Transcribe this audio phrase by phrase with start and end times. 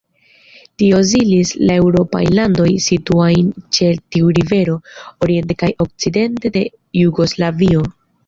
[0.81, 4.79] Tio izolis la eŭropajn landojn, situantajn ĉe tiu rivero,
[5.27, 6.65] oriente kaj okcidente de
[7.03, 7.85] Jugoslavio.